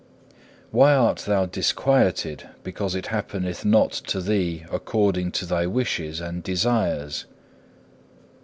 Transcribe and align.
Why 0.71 0.95
art 0.95 1.19
thou 1.27 1.45
disquieted 1.45 2.49
because 2.63 2.95
it 2.95 3.05
happeneth 3.13 3.63
not 3.63 3.91
to 4.07 4.19
thee 4.19 4.65
according 4.71 5.31
to 5.33 5.45
thy 5.45 5.67
wishes 5.67 6.19
and 6.19 6.41
desires? 6.41 7.25